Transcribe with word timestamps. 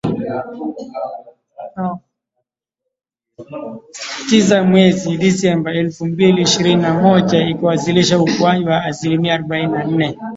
Tisa 4.27 4.57
mwezi 4.63 5.11
Disemba 5.21 5.71
elfu 5.83 6.05
mbili 6.11 6.41
ishirini 6.41 6.81
na 6.81 6.93
moja, 6.93 7.47
ikiwasilisha 7.49 8.19
ukuaji 8.19 8.65
wa 8.65 8.85
asilimia 8.85 9.33
arubaini 9.33 9.71
na 9.71 9.83
nne 9.83 10.17